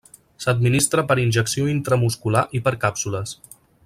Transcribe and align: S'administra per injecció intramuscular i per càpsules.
S'administra 0.43 1.03
per 1.11 1.17
injecció 1.25 1.67
intramuscular 1.75 2.43
i 2.61 2.63
per 2.69 2.77
càpsules. 2.87 3.37